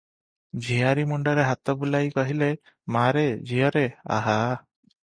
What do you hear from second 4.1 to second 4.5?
ଆହା!